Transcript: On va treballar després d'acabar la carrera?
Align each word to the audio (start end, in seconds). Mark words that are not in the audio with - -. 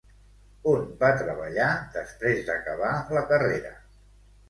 On 0.71 0.87
va 1.03 1.11
treballar 1.19 1.69
després 1.99 2.43
d'acabar 2.51 2.93
la 3.19 3.27
carrera? 3.33 3.79